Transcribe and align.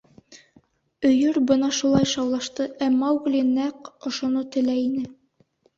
—Өйөр 1.09 1.37
бына 1.51 1.69
шулай 1.81 2.09
шаулашты, 2.13 2.67
ә 2.87 2.91
Маугли 2.97 3.45
нәҡ 3.53 3.95
ошоно 4.13 4.47
теләй 4.57 4.87
ине. 4.91 5.11